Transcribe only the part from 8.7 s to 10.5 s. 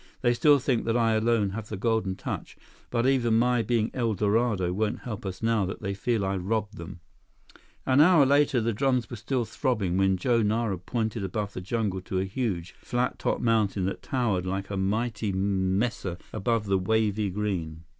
drums were still throbbing when Joe